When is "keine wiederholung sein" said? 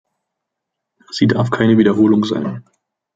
1.51-2.63